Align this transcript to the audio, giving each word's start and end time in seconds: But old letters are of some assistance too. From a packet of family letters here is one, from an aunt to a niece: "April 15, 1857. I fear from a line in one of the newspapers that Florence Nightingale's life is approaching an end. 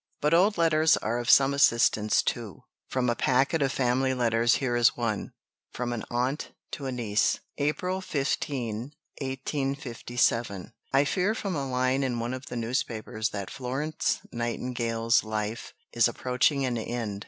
But 0.19 0.33
old 0.33 0.57
letters 0.57 0.97
are 0.97 1.19
of 1.19 1.29
some 1.29 1.53
assistance 1.53 2.23
too. 2.23 2.63
From 2.87 3.07
a 3.07 3.15
packet 3.15 3.61
of 3.61 3.71
family 3.71 4.15
letters 4.15 4.55
here 4.55 4.75
is 4.75 4.97
one, 4.97 5.31
from 5.73 5.93
an 5.93 6.03
aunt 6.09 6.53
to 6.71 6.87
a 6.87 6.91
niece: 6.91 7.39
"April 7.59 8.01
15, 8.01 8.93
1857. 9.21 10.73
I 10.91 11.05
fear 11.05 11.35
from 11.35 11.55
a 11.55 11.69
line 11.69 12.01
in 12.01 12.19
one 12.19 12.33
of 12.33 12.47
the 12.47 12.55
newspapers 12.57 13.29
that 13.29 13.51
Florence 13.51 14.21
Nightingale's 14.31 15.23
life 15.23 15.71
is 15.93 16.07
approaching 16.07 16.65
an 16.65 16.79
end. 16.79 17.19